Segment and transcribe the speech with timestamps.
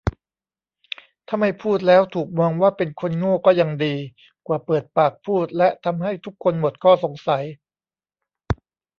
[1.27, 3.95] ถ้าไม่พูดแล้วถูกมองว่าเป็นคนโง่ก็ยังดี
[4.47, 7.43] กว่าเปิดปากพูดและทำให้ทุกคนหมดข้อสงสัย